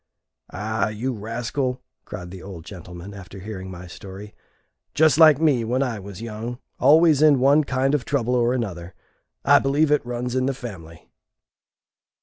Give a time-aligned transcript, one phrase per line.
[0.49, 4.33] "Ah, you rascal!" cried the old gentleman, after hearing my story.
[4.95, 8.95] "Just like me when I was young always in one kind of trouble or another.
[9.45, 11.07] I believe it runs in the family."